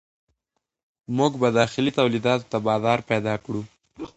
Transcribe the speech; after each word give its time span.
موږ 1.17 1.31
به 1.41 1.49
داخلي 1.59 1.91
تولیداتو 1.97 2.49
ته 2.51 2.57
بازار 2.67 2.99
پیدا 3.09 3.33
کړو. 3.43 3.61